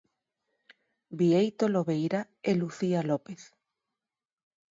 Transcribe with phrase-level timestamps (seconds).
[1.17, 3.41] Bieito Lobeira e Lucía López.